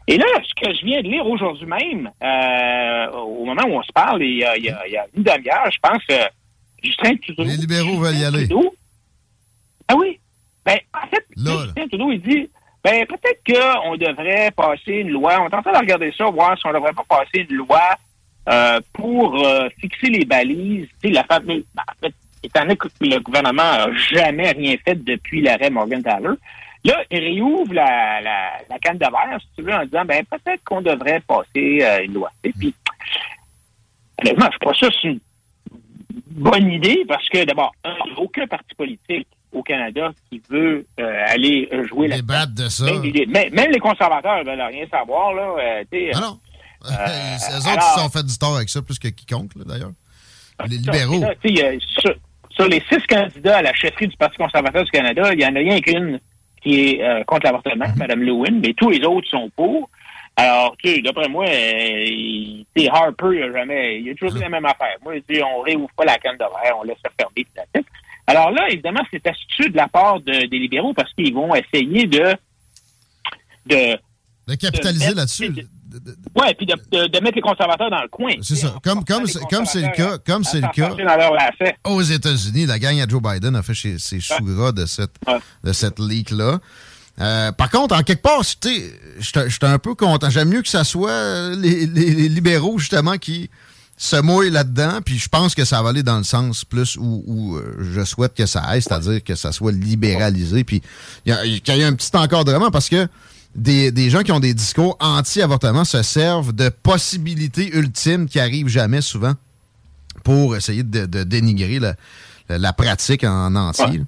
[0.07, 3.83] Et là, ce que je viens de lire aujourd'hui même, euh, au moment où on
[3.83, 6.01] se parle, il y a, il y a- il y a une demi-heure, je pense,
[6.11, 6.25] euh,
[6.83, 7.43] Justin Trudeau.
[7.45, 8.47] Les libéraux veulent y aller.
[8.49, 8.75] Trudeau-
[9.87, 10.19] ah oui.
[10.65, 11.25] Ben, en fait,
[11.67, 12.49] Justin Trudeau, il dit,
[12.83, 15.39] ben, peut-être qu'on devrait passer une loi.
[15.41, 17.55] On est en train de regarder ça, voir si on ne devrait pas passer une
[17.55, 17.79] loi
[18.49, 20.87] euh, pour euh, fixer les balises.
[21.01, 24.75] Tu sais, la fameuse, ben, en fait, étant donné que le gouvernement n'a jamais rien
[24.85, 26.35] fait depuis l'arrêt Morgan Taylor,
[26.83, 30.25] là, il réouvre la, la, la canne de verre, si tu veux, en disant, ben,
[30.25, 32.29] peut-être qu'on devrait passer euh, une loi.
[32.43, 32.73] Et puis,
[34.21, 35.19] honnêtement, je crois que ça, c'est une
[36.31, 40.41] bonne idée parce que, d'abord, un, il n'y a aucun parti politique au Canada qui
[40.49, 42.85] veut euh, aller jouer la Débattre de ça.
[42.85, 45.33] même, les- même- les conservateurs ne veulent rien savoir.
[45.33, 45.83] Là, euh,
[46.15, 46.39] Ah non.
[46.85, 49.51] Euh, eux autres alors- qui se sont fait du tort avec ça plus que quiconque,
[49.65, 49.91] d'ailleurs.
[50.67, 51.19] Les ça, libéraux.
[51.21, 52.13] ça, il sur,
[52.51, 55.55] sur les six candidats à la chefferie du Parti conservateur du Canada, il n'y en
[55.55, 56.19] a rien qu'une
[56.61, 57.95] qui est euh, contre l'avortement, Mhm.
[57.97, 59.89] Mme Lewin, mais tous les autres sont pour.
[60.35, 64.39] Alors, tu sais, d'après moi, euh, il- Harper, il a jamais, il a toujours dit
[64.41, 64.95] la même affaire.
[65.03, 67.45] Moi, je dis, on réouvre pas la canne de verre, on laisse ça fermer.
[67.55, 67.85] that's it.
[68.25, 72.05] Alors là, évidemment, c'est astucieux de la part de- des libéraux parce qu'ils vont essayer
[72.07, 72.33] de
[73.65, 73.97] de,
[74.47, 75.53] De capitaliser là-dessus.
[76.35, 78.31] Ouais, puis de, de- de mettre les conservateurs dans le coin.
[78.41, 78.75] C'est ça.
[78.83, 80.89] Comme comme c'est comme c'est le cas, comme c'est le cas
[81.85, 85.15] aux États-Unis, la gang à Joe Biden a fait ses, ses choux-gras de cette
[85.63, 86.59] de cette leak là.
[87.21, 88.99] Euh, par contre, en quelque part, tu sais,
[89.47, 90.29] j'étais un peu content.
[90.31, 93.51] J'aime mieux que ça soit euh, les, les- les libéraux justement qui
[93.95, 97.23] se mouillent là-dedans, puis je pense que ça va aller dans le sens plus où,
[97.27, 100.81] où, euh, je souhaite que ça aille, c'est-à-dire que ça soit libéralisé, puis
[101.27, 103.07] il y a- qu'il y ait un petit encadrement parce que
[103.55, 108.67] des, des gens qui ont des discours anti-avortement se servent de possibilités ultimes qui arrivent
[108.67, 109.33] jamais souvent
[110.23, 111.93] pour essayer de, de dénigrer la,
[112.49, 113.99] la- la pratique en entier.
[113.99, 114.03] là.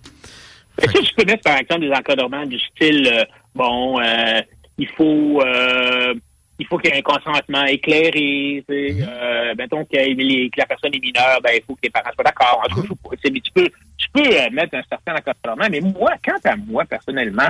[0.82, 4.42] Est-ce que tu peux mettre, par exemple, des encadrements du style, euh, bon, euh,
[4.78, 6.14] il faut euh,
[6.60, 10.94] il faut qu'il y ait un consentement éclairé, sais, euh, mettons les- que la personne
[10.94, 12.62] est mineure, ben, il faut que les parents soient d'accord.
[12.66, 14.22] En tout cas, mais tu peux, tu peux
[14.54, 17.50] mettre un certain encadrement, mais moi, quant à moi, personnellement,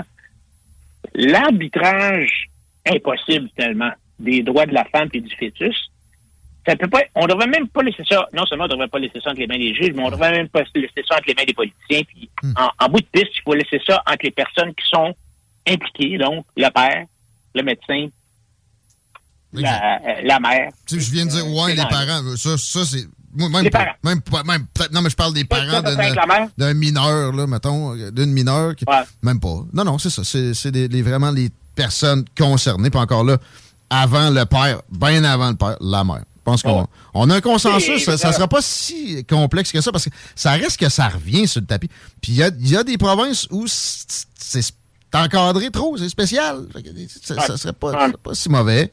[1.13, 2.49] l'arbitrage
[2.85, 5.91] impossible tellement des droits de la femme et du fœtus,
[6.67, 9.19] ça peut pas, on devrait même pas laisser ça, non seulement on devrait pas laisser
[9.21, 11.35] ça entre les mains des juges, mais on devrait même pas laisser ça entre les
[11.35, 12.01] mains des politiciens.
[12.07, 15.13] Puis en, en bout de piste, il faut laisser ça entre les personnes qui sont
[15.67, 17.05] impliquées, donc le père,
[17.53, 18.07] le médecin,
[19.53, 20.71] la, euh, la mère.
[20.87, 23.05] Tu sais, je viens de dire, ouais, c'est les parents, ça, ça c'est.
[23.35, 23.95] Moi, Même pas, parents.
[24.03, 25.81] même pas, même peut-être- non, mais je parle des parents
[26.57, 28.75] d'un- mineur, là, mettons, d'une mineure.
[28.75, 28.85] qui-
[29.21, 29.63] Même pas.
[29.73, 30.23] Non, non, c'est ça.
[30.23, 32.89] C'est les- vraiment les personnes concernées.
[32.89, 33.37] Puis encore là,
[33.89, 36.23] avant le père, bien avant le père, la mère.
[36.37, 38.03] Je pense qu'on on a un consensus.
[38.05, 41.47] Ça, ça sera pas si complexe que ça parce que ça reste que ça revient
[41.47, 41.89] sur le tapis.
[42.21, 44.75] Puis il y a, il y a des provinces où c'est
[45.13, 46.65] encadré trop, c'est spécial.
[47.23, 48.91] Ça, ça serait pas, pas si mauvais.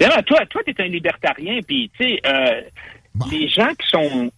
[0.00, 2.60] D'ailleurs, toi, toi, t'es un libertarien, puis tu sais, euh,
[3.30, 4.30] les gens qui sont,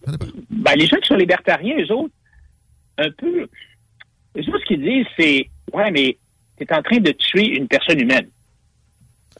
[0.49, 2.13] ben, les gens qui sont libertariens, eux autres,
[2.97, 3.41] un peu,
[4.37, 6.17] eux autres, ce qu'ils disent, c'est, ouais, mais
[6.57, 8.27] t'es en train de tuer une personne humaine,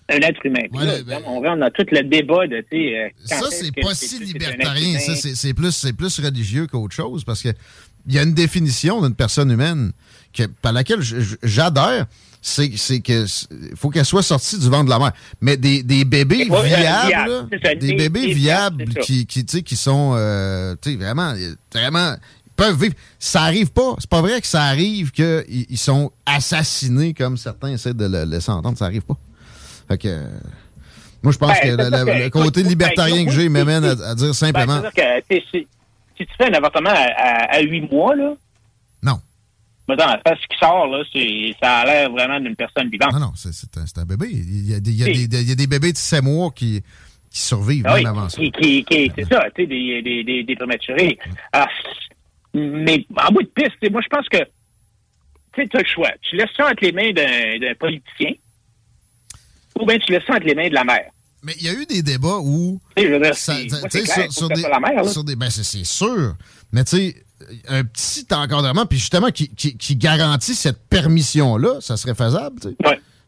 [0.09, 0.63] un être humain.
[0.71, 4.23] Puis là, on rentre dans tout le débat de, euh, quand Ça, c'est pas si
[4.23, 4.99] libertarien.
[4.99, 7.49] Ça, c'est plus, c'est plus religieux qu'autre chose parce que
[8.07, 9.91] il y a une définition d'une personne humaine
[10.33, 12.05] que, par laquelle j- j- j'adhère.
[12.43, 13.25] C'est c'est que
[13.75, 15.11] faut qu'elle soit sortie du ventre de la mère.
[15.41, 19.75] Mais des, des bébés viables, viable, ça, des des- bébés des viables qui, qui, qui
[19.75, 21.35] sont euh, vraiment,
[21.71, 22.15] vraiment
[22.47, 22.95] ils peuvent vivre.
[23.19, 23.95] Ça arrive pas.
[23.99, 28.23] C'est pas vrai que ça arrive qu'ils ils sont assassinés comme certains essaient de le
[28.23, 28.75] laisser entendre.
[28.77, 29.17] Ça arrive pas.
[29.87, 30.21] Fait que,
[31.21, 31.83] moi, je pense Ben, que
[32.23, 34.81] le, côté écoute, libertarien ben, que j'ai m'amène à, à dire Ben, simplement.
[36.21, 38.33] Si, tu fais un avortement à, huit mois, là.
[39.03, 39.19] Non.
[39.87, 41.03] Mais dans ce qui sort, là,
[41.61, 43.13] ça a l'air vraiment d'une personne vivante.
[43.13, 44.27] Non, non, c'est un, bébé.
[44.31, 46.23] Il y a, des, il y a des- il y a des bébés de 7
[46.23, 46.81] mois qui,
[47.29, 48.37] qui survivent Ah même oui, avant ça.
[48.41, 51.17] c'est ça, tu sais, des, des, des, des prématurés.
[51.51, 51.67] Alors,
[52.53, 54.37] mais en bout de piste, moi, je pense que,
[55.53, 56.11] tu as le choix.
[56.21, 58.31] Tu laisses ça entre les mains d'un politicien
[59.79, 61.09] ou bien tu laisses ça entre les mains de la mère.
[61.43, 62.79] Mais il y a eu des débats où.
[65.07, 66.35] Sur, des, ben, c'est sûr.
[66.71, 67.23] Mais tu sais,
[67.67, 72.69] un petit encadrement, puis justement, qui, qui, qui garantit cette permission-là, ça serait faisable, tu
[72.69, 72.75] sais.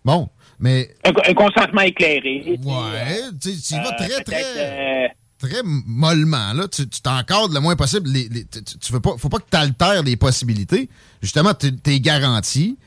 [0.06, 0.94] Bon, mais.
[1.06, 2.60] Un, un consentement éclairé.
[2.64, 4.44] Ouais, tu sais, tu y vas Euh, très, très.
[4.58, 5.08] euh,
[5.40, 6.54] très mollement.
[6.54, 6.68] Là.
[6.68, 8.10] Tu t'encadres le moins possible.
[8.10, 10.90] Les, les- tu, tu veux pas, faut pas que tu altères les possibilités.
[11.22, 12.78] Justement, tu es garanti.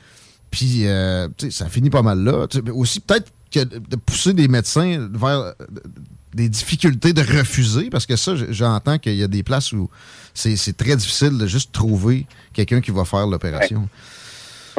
[0.50, 2.46] Puis, euh, tu sais, ça finit pas mal là.
[2.72, 5.54] Aussi, peut-être que de pousser des médecins vers
[6.34, 9.88] des difficultés de refuser, parce que ça, j'entends qu'il y a des places où
[10.34, 13.88] c'est très difficile de juste trouver quelqu'un qui va faire l'opération.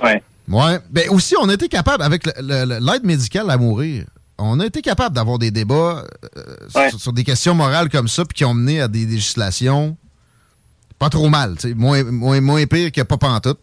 [0.04, 0.22] Ouais.
[0.48, 0.80] Ouais.
[0.92, 4.06] Ben aussi, on a été capable, avec l'aide médicale à mourir,
[4.38, 6.06] on a été capable d'avoir des débats
[6.38, 9.98] euh, sur, sur des questions morales comme ça, puis qui ont mené à des législations
[11.00, 13.60] pas trop mal, moins, moins, moins pire que pas pantoute.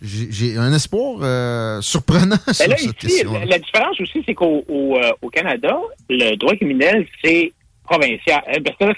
[0.00, 3.32] J'ai un espoir euh, surprenant Ben sur là, cette ici, question.
[3.32, 5.76] la, la différence aussi, c'est qu'au au, euh, au Canada,
[6.08, 7.52] le droit criminel, c'est
[7.84, 8.42] provincial.
[8.48, 8.96] Euh, ben, C'est-à-dire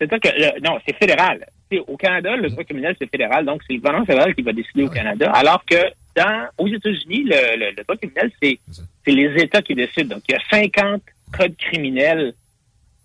[0.00, 1.46] que, que le- non, c'est fédéral.
[1.88, 4.82] Au Canada, le droit criminel, c'est fédéral, donc c'est le gouvernement fédéral qui va décider
[4.84, 5.76] au Canada, alors que
[6.14, 8.58] dans, aux États-Unis, le, le- le droit criminel, c'est
[9.06, 10.14] les États qui décident.
[10.16, 11.02] Donc, il y a 50
[11.36, 12.32] codes criminels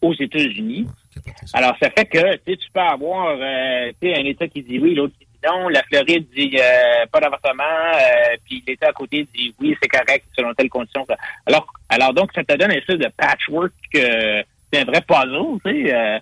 [0.01, 0.85] aux États-Unis.
[1.53, 5.25] Alors, ça fait que tu peux avoir euh, un État qui dit oui, l'autre qui
[5.25, 5.69] dit non.
[5.69, 10.25] La Floride dit euh, pas d'avortement, euh, puis l'État à côté dit oui, c'est correct
[10.35, 11.05] selon telle condition.
[11.45, 15.59] Alors, alors donc, ça te donne un espèce de patchwork, euh, c'est un vrai puzzle,
[15.65, 15.93] tu sais.
[15.93, 16.19] euh,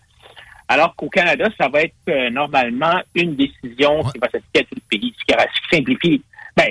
[0.70, 4.76] alors qu'au Canada, ça va être euh, normalement une décision qui va s'appliquer à tout
[4.76, 6.22] le pays, ce qui, simplifie,
[6.56, 6.70] ben,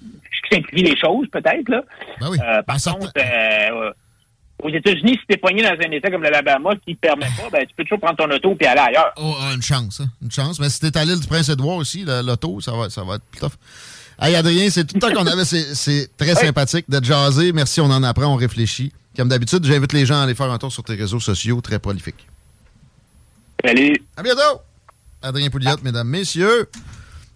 [0.00, 1.82] ce qui simplifie les choses peut-être là.
[2.22, 3.92] Euh, par contre, euh,
[4.64, 7.66] aux États-Unis, si t'es poigné dans un État comme l'Alabama qui ne permet pas, ben,
[7.66, 9.12] tu peux toujours prendre ton auto et aller ailleurs.
[9.18, 10.58] Oh, ah, une chance, hein, une chance.
[10.58, 13.40] Mais si t'es à l'île du Prince-Édouard aussi, l'auto, ça va, ça va être plus
[13.40, 13.52] tough.
[14.18, 15.44] Hey Adrien, c'est tout le temps qu'on avait.
[15.44, 17.52] C'est très sympathique de te jaser.
[17.52, 18.92] Merci, on en apprend, on réfléchit.
[19.14, 21.78] Comme d'habitude, j'invite les gens à aller faire un tour sur tes réseaux sociaux, très
[21.78, 22.26] prolifiques.
[23.64, 23.94] Salut.
[24.16, 24.60] À bientôt.
[25.22, 26.68] Adrien Pouliot, mesdames, messieurs.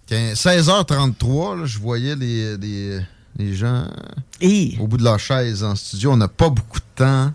[0.07, 3.01] Tiens, 16h33, là, je voyais les, les,
[3.39, 3.87] les gens
[4.81, 6.13] au bout de leur chaise en studio.
[6.13, 7.33] On n'a pas beaucoup de temps.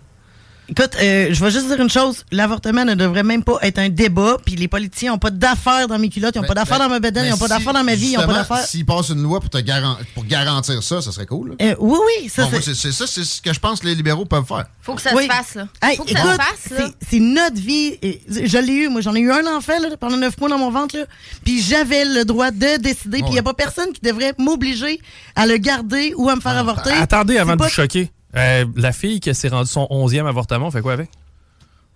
[0.68, 2.24] Écoute, euh, je vais juste dire une chose.
[2.32, 5.98] L'avortement ne devrait même pas être un débat, puis les politiciens n'ont pas d'affaires dans
[5.98, 7.94] mes culottes, ils n'ont pas d'affaires dans ma bedaine, ils n'ont pas d'affaires dans ma
[7.94, 8.66] vie, ils n'ont pas Ben, d'affaires...
[8.66, 11.54] S'ils passent une loi pour, te garan- pour garantir ça, ça serait cool.
[11.60, 12.74] Euh, oui, oui, ça Bon, c'est...
[12.74, 14.64] ça, c'est ce que je pense que les libéraux peuvent faire.
[14.80, 15.24] Faut que ça Oui.
[15.24, 15.68] se fasse, là.
[15.82, 16.88] Hey, Faut que ça se fasse, là.
[17.10, 17.98] c'est- notre vie.
[18.28, 20.70] Je l'ai eu, moi, j'en ai eu un enfant là, pendant neuf mois dans mon
[20.70, 20.96] ventre.
[20.96, 21.04] là.
[21.44, 23.18] Puis j'avais le droit de décider.
[23.18, 25.00] Puis il n'y a pas personne qui devrait m'obliger
[25.36, 26.90] à le garder ou à me faire avorter.
[26.92, 28.10] Attendez avant de vous choquer.
[28.36, 31.08] Euh, la fille qui s'est rendue son 11e avortement, on fait quoi avec?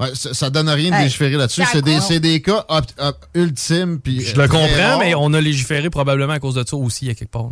[0.01, 1.05] Ouais, ça, ça donne rien de Hey.
[1.05, 1.63] légiférer là-dessus.
[1.73, 3.99] C'est des, cas op- op- ultimes.
[4.01, 6.77] puis, Je euh, le très comprends, mais on a légiféré probablement à cause de ça
[6.77, 7.51] aussi, à quelque part.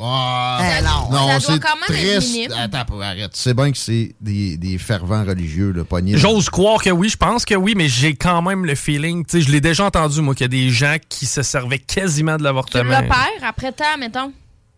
[0.00, 1.10] Ah, non.
[1.10, 2.18] non, Ça doit c'est quand même être très...
[2.20, 2.52] minime.
[2.56, 3.30] Attends, arrête.
[3.34, 6.16] C'est bien que c'est des, des fervents religieux, le poignet.
[6.16, 9.38] J'ose croire que oui, je pense que oui, mais j'ai quand même le feeling, tu
[9.38, 12.32] sais, je l'ai déjà entendu, moi, qu'il y a des gens qui se servaient quasiment
[12.34, 13.00] de Tu l'avortement.
[13.00, 14.32] le perds après temps, mettons.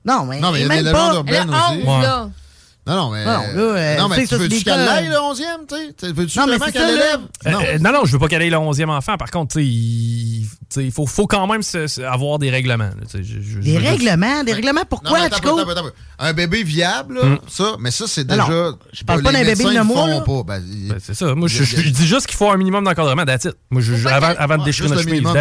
[0.07, 1.87] Non, mais, Non, mais il y a même des pas- légendes urbaines aussi.
[1.87, 2.31] 11, là.
[2.91, 3.25] Non, non, mais.
[3.25, 5.93] Non, là, euh, non, tu mais tu veux-tu qu'elle l'aille, le 11e, tu sais?
[5.99, 6.93] Tu Veux-tu Non, mais vraiment c'est qu'elle ça, là.
[6.93, 7.21] l'élève?
[7.47, 7.59] Euh, Non.
[7.61, 9.17] euh, non, non, je veux pas qu'elle ait le 11e enfant.
[9.17, 12.85] Par contre, tu sais, il, faut, faut quand même se- se- avoir des règlements.
[12.85, 14.43] là, je- je- Des je veux juste- règlements?
[14.45, 15.37] Des règlements Non, pourquoi, Chico?
[15.37, 15.89] attends, attends, attends.
[16.19, 17.39] Un bébé viable, là, Mm.
[17.49, 18.49] ça, mais ça, c'est Non, déjà.
[18.49, 20.23] non, je parle pas d'un bébé de mois, là.
[20.27, 21.35] Ben, Ben, c'est ça.
[21.35, 23.55] Moi, je, dis juste qu'il faut un minimum d'encadrement, that's it.
[23.71, 23.83] Moi,
[24.39, 25.37] avant, de déchirer notre chemise, minimum,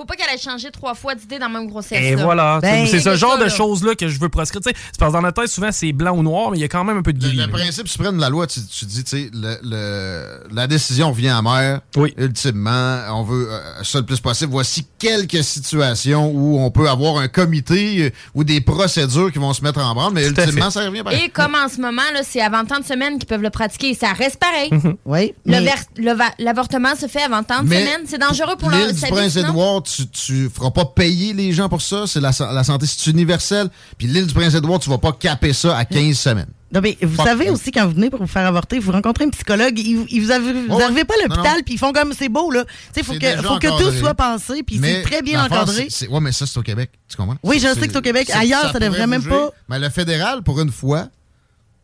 [0.00, 1.98] Faut pas qu'elle ait changé trois fois d'idée dans la même grossesse.
[2.00, 2.24] Et là.
[2.24, 2.58] voilà.
[2.62, 3.48] Ben, c'est ce genre ça, de là.
[3.50, 4.62] choses-là que je veux proscrire.
[4.62, 6.60] Tu sais, C'est parce que dans notre tête, souvent, c'est blanc ou noir, mais il
[6.62, 7.36] y a quand même un peu de gris.
[7.36, 11.12] Le principe suprême de la loi, tu, tu dis, tu sais, le, le- la décision
[11.12, 11.80] vient à mère.
[11.96, 12.14] Oui.
[12.16, 14.50] Ultimement, on veut euh, ça le plus possible.
[14.52, 19.52] Voici quelques situations où on peut avoir un comité euh, ou des procédures qui vont
[19.52, 21.24] se mettre en branle, mais Tout ultimement, ça revient pareil.
[21.24, 23.92] Et comme en ce moment, là, c'est avant tant de semaines qu'ils peuvent le pratiquer.
[23.94, 24.68] Ça reste pareil.
[24.72, 24.96] Mhm.
[25.04, 25.34] Oui.
[25.44, 25.60] Le
[25.98, 28.02] le L'avortement se fait avant tant de semaines.
[28.06, 29.00] C'est dangereux pour leur du.
[29.10, 32.04] Prince-Édouard, tu, tu feras pas payer les gens pour ça.
[32.06, 33.68] C'est la, la santé, c'est universel.
[33.98, 36.46] Puis l'île du Prince-Édouard, tu vas pas caper ça à 15 semaines.
[36.72, 39.30] Non, mais vous savez aussi, quand vous venez pour vous faire avorter, vous rencontrez un
[39.30, 42.12] psychologue, ils, ils vous, avez- vous Ouais, arrivez pas à l'hôpital, puis ils font comme
[42.16, 42.64] c'est beau, là.
[42.64, 45.88] Tu sais, faut que, faut que tout soit pensé, puis c'est très bien encadré.
[46.08, 46.90] Ouais, mais ça, c'est au Québec.
[47.08, 47.36] Tu comprends?
[47.42, 48.30] Oui, je sais que c'est au Québec.
[48.32, 49.50] Ailleurs, ça pourrait devrait même pas.
[49.68, 51.08] Mais le fédéral, pour une fois,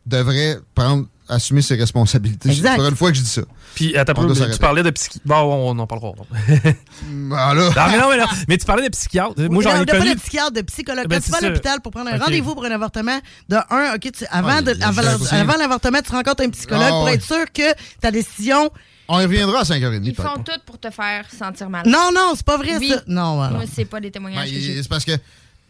[0.05, 2.49] devrait prendre, assumer ses responsabilités.
[2.49, 2.79] Exact.
[2.81, 3.41] C'est une fois que je dis ça.
[3.75, 5.25] Puis, attends, On un peu, tu parlais de psychiatre.
[5.25, 6.13] Bon, on en parlera.
[7.33, 7.69] Ah, là.
[7.69, 8.25] Non, mais non, mais non.
[8.47, 9.33] Mais tu parlais de psychiatre.
[9.49, 10.13] Moi, j'en ai pas connu.
[10.15, 11.07] de psychiatre, de psychologue.
[11.07, 13.55] Ben, Quand tu c'est vas à l'hôpital pour prendre un rendez-vous pour un avortement, de
[13.69, 14.87] un, OK, tu- avant, Ah,
[15.31, 17.13] avant, l'avortement, tu rencontres un psychologue Ah, pour ouais.
[17.15, 18.71] être sûr que ta décision.
[19.09, 20.01] On y reviendra à 5h30.
[20.03, 21.83] Ils font tout pour te faire sentir mal.
[21.87, 22.89] Non, non, c'est pas vrai, Oui.
[22.89, 23.01] ça.
[23.07, 23.51] Non, voilà.
[23.51, 24.81] Moi, c'est pas des Ben, témoignages j'ai.
[24.81, 25.13] c'est parce que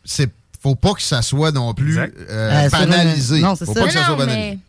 [0.05, 3.39] c'est faut pas que ça soit non plus euh, Euh, banalisé.
[3.41, 3.81] non, c'est faut ça.
[3.81, 4.59] pas que ça Non, soit mais- banalisé.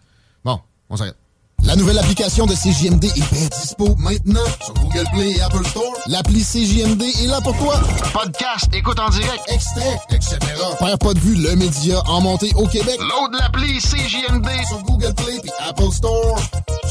[0.90, 1.16] On s'arrête.
[1.64, 5.92] La nouvelle application de CJMD est bien dispo maintenant sur Google Play et Apple Store.
[6.06, 7.80] L'appli CJMD est là pour toi.
[8.12, 10.38] Podcast, écoute en direct, extrait, etc.
[10.78, 12.98] Père pas de vue, le média en montée au Québec.
[13.00, 16.40] Load l'appli CJMD sur Google Play et Apple Store.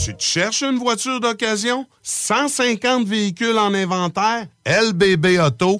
[0.03, 1.87] Tu te cherches une voiture d'occasion?
[2.03, 4.47] 150 véhicules en inventaire?
[4.65, 5.79] lbbauto.com.